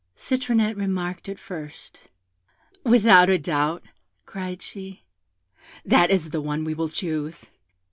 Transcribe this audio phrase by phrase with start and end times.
[0.17, 2.01] Citronette remarked it first.
[2.83, 3.83] 'Without a doubt,'
[4.25, 5.05] cried she,
[5.85, 7.51] 'that is the one we will choose.'